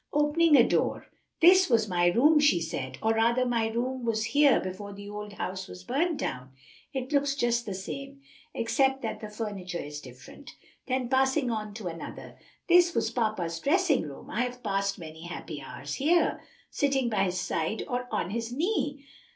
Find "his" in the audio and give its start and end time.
17.25-17.39, 18.31-18.51